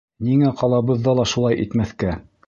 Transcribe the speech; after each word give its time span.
Ниңә 0.27 0.53
ҡалабыҙҙа 0.61 1.13
ла 1.19 1.25
шулай 1.33 1.59
итмәҫкә? 1.65 2.15